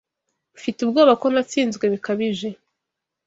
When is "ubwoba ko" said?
0.81-1.25